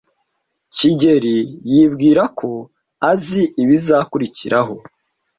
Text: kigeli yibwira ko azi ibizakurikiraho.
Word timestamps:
kigeli 0.75 1.37
yibwira 1.71 2.23
ko 2.39 2.49
azi 3.11 3.41
ibizakurikiraho. 3.63 4.73